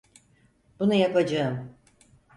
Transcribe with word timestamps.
Bunu 0.79 0.93
yapacağım. 0.93 1.77